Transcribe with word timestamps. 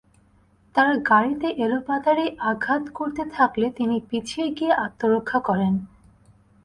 তারা 0.75 0.93
গাড়িতে 1.09 1.47
এলোপাতাড়ি 1.57 2.25
আঘাত 2.51 2.83
করতে 2.93 3.23
থাকলে 3.31 3.67
তিনি 3.69 3.95
পিছিয়ে 4.09 4.47
গিয়ে 4.49 4.73
আত্মরক্ষা 4.85 5.39
করেন। 5.39 5.73